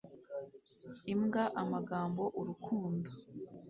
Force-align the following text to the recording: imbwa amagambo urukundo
imbwa 1.13 1.43
amagambo 1.61 2.23
urukundo 2.41 3.09